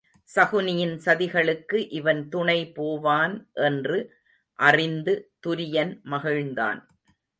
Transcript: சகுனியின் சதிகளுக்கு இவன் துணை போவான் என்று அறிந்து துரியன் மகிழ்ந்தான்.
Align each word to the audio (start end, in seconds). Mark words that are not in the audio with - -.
சகுனியின் 0.35 0.95
சதிகளுக்கு 1.05 1.91
இவன் 1.91 2.29
துணை 2.29 2.71
போவான் 2.71 3.35
என்று 3.53 3.99
அறிந்து 4.59 5.31
துரியன் 5.47 5.93
மகிழ்ந்தான். 6.05 6.81